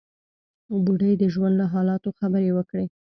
بوډۍ 0.83 1.13
د 1.17 1.23
ژوند 1.33 1.55
له 1.61 1.65
حالاتو 1.73 2.09
خبرې 2.19 2.49
وکړې. 2.57 2.85